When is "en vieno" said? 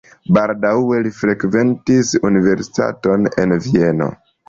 3.45-4.15